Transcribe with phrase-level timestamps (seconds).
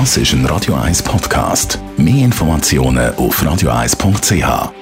[0.00, 1.78] Das ist ein Radio 1 Podcast.
[1.96, 4.72] Mehr Informationen auf radio1.ch.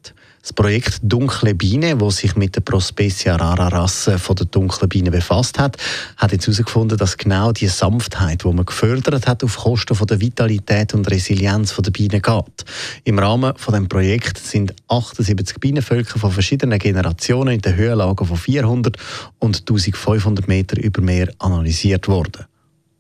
[0.42, 5.12] Das Projekt Dunkle Biene, das sich mit der Prospecia rara Rasse von der dunklen Biene
[5.12, 5.77] befasst hat,
[6.16, 10.20] hat jetzt herausgefunden, dass genau die Sanftheit, die man gefördert hat, auf Kosten von der
[10.20, 12.64] Vitalität und Resilienz der Biene geht.
[13.05, 18.36] Im Rahmen von dem Projekt sind 78 Bienenvölker von verschiedenen Generationen in den Höhenlagen von
[18.36, 18.97] 400
[19.38, 22.47] und 1500 Meter über Meer analysiert worden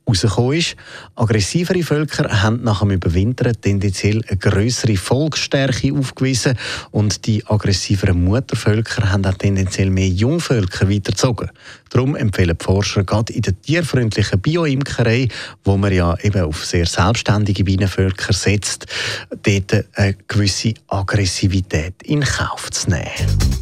[0.06, 0.76] herausgekommen ist.
[1.14, 6.56] Aggressivere Völker haben nach dem Überwintern tendenziell eine größere Volksstärke aufgewiesen
[6.90, 11.50] und die aggressiveren Muttervölker haben auch tendenziell mehr Jungvölker weitergezogen.
[11.90, 15.28] Darum empfehlen die Forscher gerade in der tierfreundlichen Bioimkerei,
[15.64, 18.86] wo man ja eben auf sehr selbstständige Bienenvölker setzt,
[19.42, 23.61] dort eine gewisse Aggressivität in Kauf zu nehmen.